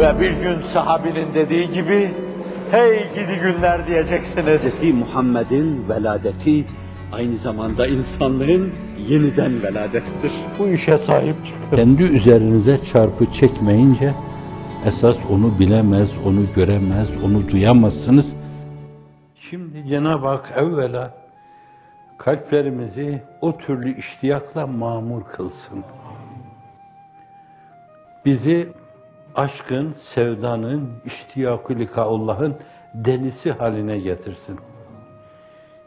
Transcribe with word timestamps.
Ve 0.00 0.20
bir 0.20 0.30
gün 0.30 0.62
sahabinin 0.62 1.34
dediği 1.34 1.72
gibi, 1.72 2.10
hey 2.70 2.98
gidi 3.14 3.40
günler 3.42 3.86
diyeceksiniz. 3.86 4.80
Hz. 4.80 4.94
Muhammed'in 4.94 5.88
veladeti 5.88 6.64
aynı 7.12 7.38
zamanda 7.38 7.86
insanlığın 7.86 8.72
yeniden 9.08 9.62
veladettir. 9.62 10.32
Bu 10.58 10.68
işe 10.68 10.98
sahip 10.98 11.46
çıkın. 11.46 11.76
Kendi 11.76 12.02
üzerinize 12.02 12.80
çarpı 12.92 13.26
çekmeyince 13.40 14.14
esas 14.86 15.16
onu 15.30 15.58
bilemez, 15.58 16.08
onu 16.26 16.40
göremez, 16.56 17.24
onu 17.24 17.48
duyamazsınız. 17.48 18.26
Şimdi 19.50 19.88
Cenab-ı 19.88 20.26
Hak 20.26 20.52
evvela 20.56 21.14
kalplerimizi 22.18 23.22
o 23.40 23.58
türlü 23.58 23.98
iştiyakla 23.98 24.66
mamur 24.66 25.22
kılsın. 25.24 25.84
Bizi 28.24 28.79
aşkın, 29.34 29.94
sevdanın, 30.14 30.90
iştiyakı 31.04 31.76
Allah'ın 31.96 32.56
delisi 32.94 33.52
haline 33.52 33.98
getirsin. 33.98 34.58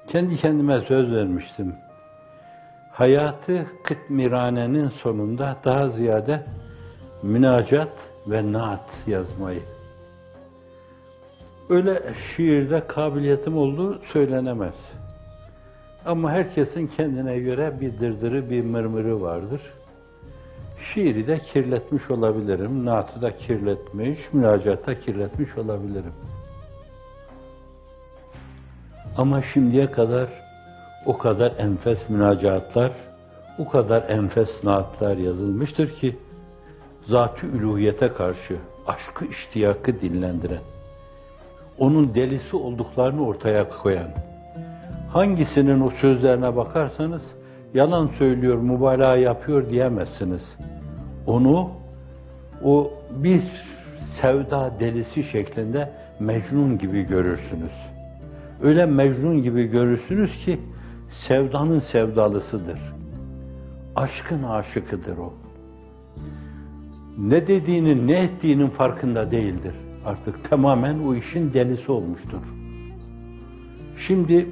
Kendi 0.08 0.38
kendime 0.38 0.82
söz 0.82 1.12
vermiştim. 1.12 1.76
Hayatı 2.92 3.66
kıtmiranenin 3.84 4.88
sonunda 4.88 5.58
daha 5.66 5.90
ziyade 5.90 6.44
münacat 7.24 7.92
ve 8.28 8.54
naat 8.54 8.90
yazmayı. 9.08 9.62
Öyle 11.70 12.14
şiirde 12.36 12.88
kabiliyetim 12.88 13.58
olduğu 13.58 14.00
söylenemez. 14.14 14.74
Ama 16.06 16.32
herkesin 16.32 16.88
kendine 16.88 17.40
göre 17.40 17.74
bir 17.82 18.00
dırdırı, 18.00 18.50
bir 18.50 18.64
mırmırı 18.64 19.22
vardır. 19.22 19.62
Şiiri 20.94 21.28
de 21.28 21.40
kirletmiş 21.40 22.12
olabilirim, 22.12 22.86
naatı 22.86 23.22
da 23.22 23.38
kirletmiş, 23.38 24.20
münacatta 24.34 25.00
kirletmiş 25.00 25.58
olabilirim. 25.58 26.14
Ama 29.18 29.42
şimdiye 29.54 29.92
kadar 29.92 30.30
o 31.06 31.18
kadar 31.18 31.54
enfes 31.58 32.10
münacatlar, 32.10 32.92
o 33.60 33.70
kadar 33.70 34.10
enfes 34.10 34.64
naatlar 34.64 35.18
yazılmıştır 35.18 35.92
ki, 35.92 36.16
zat-ı 37.06 37.48
üluhiyete 37.48 38.14
karşı 38.14 38.58
aşkı 38.88 39.26
iştiyakı 39.26 40.02
dinlendiren, 40.02 40.62
onun 41.78 42.16
delisi 42.16 42.56
olduklarını 42.56 43.28
ortaya 43.28 43.70
koyan, 43.70 44.10
hangisinin 45.10 45.82
o 45.82 45.90
sözlerine 46.02 46.56
bakarsanız, 46.56 47.22
yalan 47.74 48.08
söylüyor, 48.20 48.58
mübalağa 48.58 49.16
yapıyor 49.16 49.70
diyemezsiniz. 49.70 50.42
Onu, 51.28 51.70
o 52.64 52.94
bir 53.10 53.44
sevda 54.22 54.74
delisi 54.80 55.24
şeklinde 55.24 55.90
Mecnun 56.20 56.78
gibi 56.78 57.04
görürsünüz. 57.04 57.72
Öyle 58.62 58.86
Mecnun 58.86 59.44
gibi 59.44 59.64
görürsünüz 59.64 60.46
ki, 60.46 60.60
sevdanın 61.28 61.84
sevdalısıdır. 61.92 62.80
Aşkın 63.96 64.44
aşıkıdır 64.44 65.18
o. 65.18 65.34
Ne 67.18 67.48
dediğinin, 67.48 68.08
ne 68.08 68.24
ettiğinin 68.24 68.70
farkında 68.70 69.32
değildir. 69.32 69.74
Artık 70.06 70.50
tamamen 70.50 71.00
o 71.00 71.16
işin 71.16 71.54
delisi 71.54 71.92
olmuştur. 71.92 72.42
Şimdi 74.08 74.48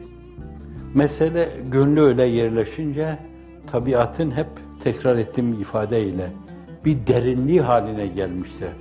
mesele 0.94 1.52
gönlü 1.72 2.02
öyle 2.02 2.24
yerleşince 2.24 3.20
tabiatın 3.72 4.32
hep 4.32 4.48
tekrar 4.84 5.18
ettiğim 5.18 5.54
ifadeyle 5.54 6.32
bir 6.86 7.08
derinliği 7.08 7.62
haline 7.62 8.08
gelmişse, 8.08 8.74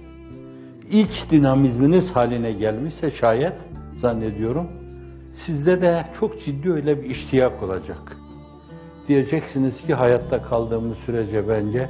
iç 0.90 1.10
dinamizminiz 1.30 2.10
haline 2.10 2.52
gelmişse 2.52 3.10
şayet 3.10 3.54
zannediyorum 4.00 4.80
sizde 5.46 5.80
de 5.80 6.06
çok 6.20 6.44
ciddi 6.44 6.72
öyle 6.72 6.98
bir 6.98 7.10
iştiyak 7.10 7.62
olacak. 7.62 8.16
Diyeceksiniz 9.08 9.76
ki 9.86 9.94
hayatta 9.94 10.42
kaldığımız 10.42 10.98
sürece 10.98 11.48
bence 11.48 11.88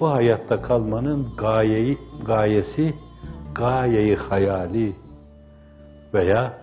bu 0.00 0.10
hayatta 0.10 0.62
kalmanın 0.62 1.26
gayeyi, 1.36 1.98
gayesi, 2.26 2.94
gayeyi 3.54 4.16
hayali 4.16 4.92
veya 6.14 6.58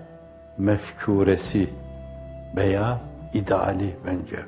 mefkuresi 0.58 1.70
veya 2.56 3.02
ideali 3.34 3.96
bence. 4.06 4.40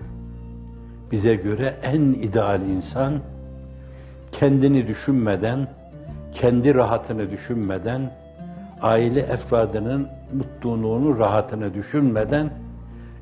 Bize 1.12 1.36
göre 1.36 1.78
en 1.84 2.02
ideal 2.02 2.62
insan 2.62 3.22
kendini 4.40 4.88
düşünmeden, 4.88 5.68
kendi 6.34 6.76
rahatını 6.76 7.32
düşünmeden, 7.32 8.12
aile 8.82 9.20
efradının 9.20 10.08
mutluluğunu, 10.34 11.20
rahatını 11.20 11.74
düşünmeden 11.74 12.50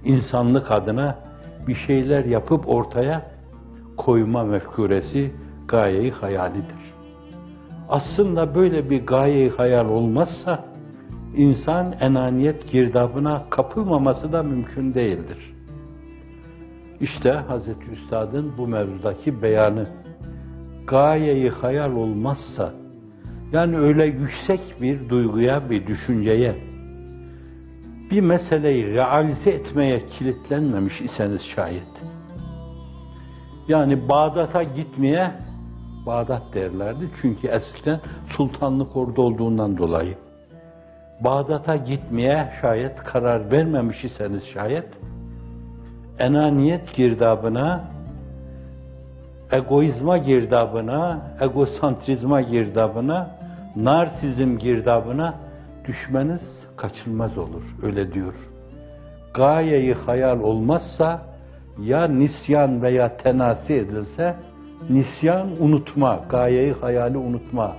insanlık 0.04 0.72
adına 0.72 1.16
bir 1.68 1.76
şeyler 1.76 2.26
yapıp 2.26 2.70
ortaya 2.70 3.22
koyma 3.98 4.44
mefkuresi 4.44 5.32
gayeyi 5.68 6.12
hayalidir. 6.12 6.94
Aslında 7.90 8.56
böyle 8.56 8.90
bir 8.90 9.06
gayeyi 9.06 9.50
hayal 9.50 9.90
olmazsa 9.90 10.66
insan 11.36 11.94
enaniyet 12.00 12.72
girdabına 12.72 13.44
kapılmaması 13.50 14.34
da 14.34 14.44
mümkün 14.44 14.94
değildir. 14.94 15.54
İşte 17.00 17.32
Hazreti 17.32 17.92
Üstad'ın 17.92 18.54
bu 18.58 18.68
mevzudaki 18.68 19.42
beyanı 19.42 19.88
gayeyi 20.88 21.50
hayal 21.50 21.92
olmazsa 21.92 22.74
yani 23.52 23.78
öyle 23.78 24.06
yüksek 24.06 24.82
bir 24.82 25.10
duyguya, 25.10 25.70
bir 25.70 25.88
düşünceye, 25.88 26.56
bir 28.12 28.22
meseleyi 28.22 28.88
realize 28.88 29.52
etmeye 29.52 30.02
kilitlenmemiş 30.08 31.02
iseniz 31.02 31.42
şayet. 31.56 32.04
Yani 33.68 34.10
Bağdat'a 34.10 34.64
gitmeye, 34.64 35.32
Bağdat 36.06 36.54
derlerdi 36.54 37.10
çünkü 37.22 37.48
eskiden 37.48 38.00
sultanlık 38.38 38.98
orada 38.98 39.22
olduğundan 39.22 39.78
dolayı. 39.78 40.18
Bağdat'a 41.24 41.76
gitmeye 41.76 42.54
şayet 42.62 42.96
karar 42.96 43.52
vermemiş 43.52 44.04
iseniz 44.04 44.44
şayet, 44.54 44.88
enaniyet 46.20 46.96
girdabına, 46.96 47.93
egoizma 49.54 50.18
girdabına, 50.18 51.22
egosantrizma 51.42 52.42
girdabına, 52.42 53.30
narsizm 53.76 54.58
girdabına 54.58 55.34
düşmeniz 55.88 56.42
kaçınmaz 56.78 57.38
olur. 57.38 57.64
Öyle 57.84 58.14
diyor. 58.14 58.34
Gayeyi 59.34 59.94
hayal 59.94 60.40
olmazsa 60.40 61.22
ya 61.82 62.08
nisyan 62.08 62.82
veya 62.82 63.16
tenasi 63.18 63.74
edilse 63.74 64.36
nisyan 64.90 65.48
unutma, 65.60 66.20
gayeyi 66.30 66.74
hayali 66.74 67.18
unutma. 67.18 67.76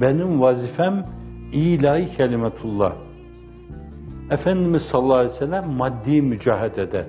Benim 0.00 0.40
vazifem 0.40 1.04
ilahi 1.52 2.16
kelimetullah. 2.16 2.92
Efendimiz 4.30 4.82
sallallahu 4.92 5.18
aleyhi 5.18 5.34
ve 5.34 5.38
sellem 5.38 5.70
maddi 5.70 6.22
mücahedede 6.22 7.06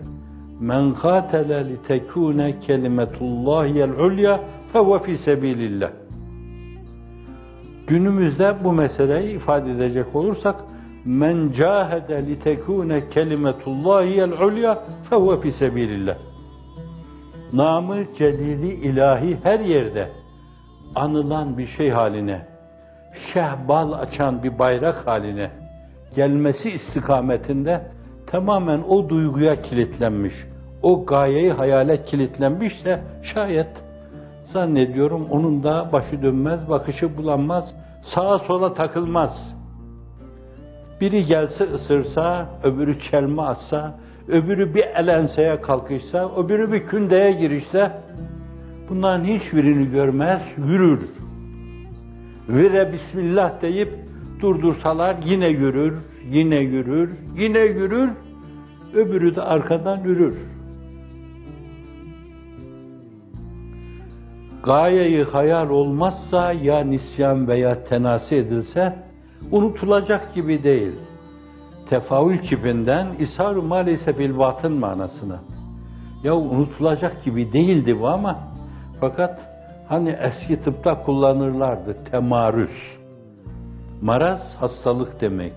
men 0.60 0.94
katele 0.94 1.70
li 1.70 1.78
tekune 1.88 2.60
kelimetullahiyel 2.60 3.90
ulya 3.90 4.40
fehuve 4.74 5.00
fi 5.00 5.18
sebilillah. 5.18 5.92
Günümüzde 7.88 8.56
bu 8.64 8.72
meseleyi 8.74 9.36
ifade 9.36 9.72
edecek 9.72 10.16
olursak 10.16 10.56
men 11.06 11.52
cahede 11.52 12.28
li 12.28 12.40
tekune 12.40 13.10
kelimetullahiyel 13.10 14.32
ulya 14.32 14.84
fehuve 15.10 15.42
fi 15.42 15.52
sebilillah. 15.52 16.16
Namı 17.54 17.98
celili 18.18 18.74
ilahi 18.74 19.38
her 19.44 19.60
yerde 19.60 20.10
anılan 20.96 21.58
bir 21.58 21.68
şey 21.68 21.90
haline, 21.90 22.42
şehbal 23.34 23.92
açan 23.92 24.44
bir 24.44 24.60
bayrak 24.60 25.08
haline 25.08 25.52
gelmesi 26.16 26.70
istikametinde 26.70 27.82
tamamen 28.28 28.82
o 28.90 29.10
duyguya 29.10 29.62
kilitlenmiş, 29.62 30.34
o 30.82 31.06
gayeyi 31.06 31.52
hayale 31.52 32.06
kilitlenmişse 32.06 33.04
şayet 33.34 33.68
zannediyorum 34.54 35.28
onun 35.32 35.64
da 35.64 35.90
başı 35.94 36.22
dönmez, 36.22 36.70
bakışı 36.70 37.18
bulanmaz, 37.18 37.64
sağa 38.16 38.40
sola 38.40 38.74
takılmaz. 38.74 39.56
Biri 41.02 41.26
gelse 41.26 41.64
ısırsa, 41.64 42.50
öbürü 42.64 43.00
çelme 43.00 43.42
atsa, 43.42 43.96
öbürü 44.28 44.76
bir 44.76 44.84
elenseye 44.84 45.62
kalkışsa, 45.62 46.32
öbürü 46.38 46.72
bir 46.72 46.88
kündeye 46.88 47.32
girişse, 47.32 47.92
bunların 48.90 49.26
hiçbirini 49.26 49.92
görmez, 49.92 50.42
yürür. 50.58 51.00
Vire 52.50 52.94
Bismillah 52.94 53.62
deyip 53.62 54.05
durdursalar 54.42 55.16
yine 55.26 55.48
yürür, 55.48 55.98
yine 56.30 56.60
yürür, 56.60 57.10
yine 57.36 57.60
yürür, 57.60 58.10
öbürü 58.94 59.36
de 59.36 59.42
arkadan 59.42 60.04
yürür. 60.04 60.36
gayeyi 64.66 65.24
hayal 65.24 65.70
olmazsa 65.70 66.52
ya 66.54 66.80
nisyan 66.80 67.48
veya 67.48 67.84
tenasi 67.84 68.36
edilse 68.36 68.94
unutulacak 69.52 70.34
gibi 70.34 70.64
değil. 70.64 70.94
Tefavül 71.90 72.38
kipinden 72.38 73.08
ishar 73.20 73.56
maalesef 73.56 74.20
bil 74.20 74.38
batın 74.38 74.80
manasına. 74.80 75.40
Ya 76.24 76.36
unutulacak 76.36 77.24
gibi 77.24 77.54
değildi 77.54 78.00
bu 78.00 78.08
ama 78.08 78.40
fakat 79.00 79.40
hani 79.88 80.10
eski 80.10 80.62
tıpta 80.62 81.04
kullanırlardı 81.04 81.98
temarüz. 82.12 83.05
Maraz 84.02 84.42
hastalık 84.60 85.22
demek. 85.22 85.54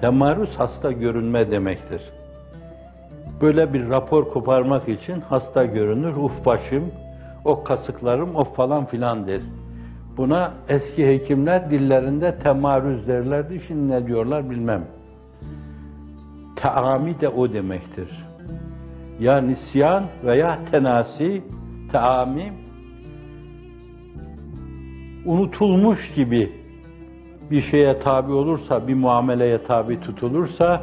Temarüz 0.00 0.50
hasta 0.58 0.92
görünme 0.92 1.50
demektir. 1.50 2.02
Böyle 3.40 3.72
bir 3.72 3.88
rapor 3.88 4.30
koparmak 4.30 4.88
için 4.88 5.20
hasta 5.20 5.64
görünür, 5.64 6.16
uf 6.16 6.46
başım, 6.46 6.92
o 7.44 7.64
kasıklarım, 7.64 8.36
o 8.36 8.44
falan 8.44 8.86
filan 8.86 9.26
der. 9.26 9.40
Buna 10.16 10.54
eski 10.68 11.06
hekimler 11.06 11.70
dillerinde 11.70 12.38
temarüz 12.38 13.08
derlerdi, 13.08 13.62
şimdi 13.68 13.92
ne 13.92 14.06
diyorlar 14.06 14.50
bilmem. 14.50 14.84
Teami 16.56 17.20
de 17.20 17.28
o 17.28 17.52
demektir. 17.52 18.08
Ya 19.20 19.40
nisyan 19.40 20.04
veya 20.24 20.58
tenasi, 20.70 21.42
teami, 21.92 22.52
unutulmuş 25.26 25.98
gibi 26.16 26.67
bir 27.50 27.62
şeye 27.70 27.98
tabi 27.98 28.32
olursa, 28.32 28.88
bir 28.88 28.94
muameleye 28.94 29.62
tabi 29.62 30.00
tutulursa, 30.00 30.82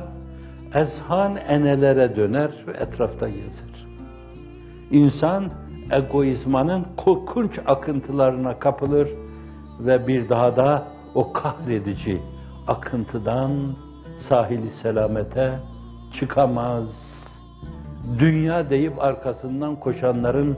ezhan 0.76 1.36
enelere 1.36 2.16
döner 2.16 2.52
ve 2.68 2.72
etrafta 2.72 3.30
gezer. 3.30 3.88
İnsan 4.92 5.52
egoizmanın 5.92 6.86
korkunç 6.98 7.60
akıntılarına 7.66 8.60
kapılır 8.60 9.08
ve 9.80 10.08
bir 10.08 10.30
daha 10.30 10.56
da 10.56 10.88
o 11.16 11.34
kahredici 11.34 12.22
akıntıdan 12.68 13.52
sahili 14.30 14.70
selamete 14.82 15.60
çıkamaz. 16.20 16.86
Dünya 18.20 18.70
deyip 18.70 19.04
arkasından 19.04 19.76
koşanların 19.76 20.58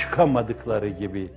çıkamadıkları 0.00 0.88
gibi 0.88 1.30